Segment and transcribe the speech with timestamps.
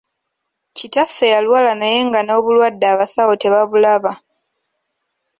[0.77, 4.11] Kitaffe yalwala naye nga n’obulwadde abasawo tebabulaba.